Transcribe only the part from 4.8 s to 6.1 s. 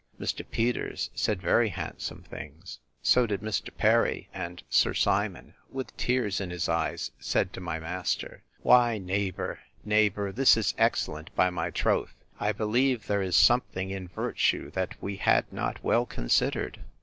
Simon, with